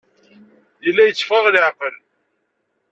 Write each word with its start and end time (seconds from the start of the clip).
Yella 0.83 1.03
yetteffeɣ-aɣ 1.07 1.45
leɛqel. 1.53 1.95